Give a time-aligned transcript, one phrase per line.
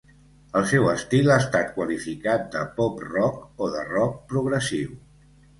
[0.59, 4.99] El seu estil ha estat qualificat de pop-rock o de rock progressiu.